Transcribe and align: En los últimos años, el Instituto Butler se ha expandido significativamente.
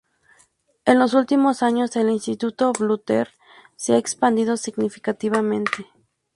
En 0.85 0.97
los 0.97 1.13
últimos 1.13 1.61
años, 1.61 1.95
el 1.95 2.09
Instituto 2.09 2.73
Butler 2.73 3.29
se 3.75 3.93
ha 3.93 3.97
expandido 3.99 4.57
significativamente. 4.57 5.85